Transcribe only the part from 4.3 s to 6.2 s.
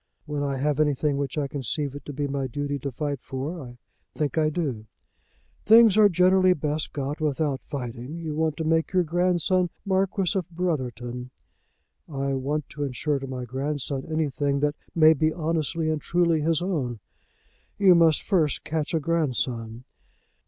I do." "Things are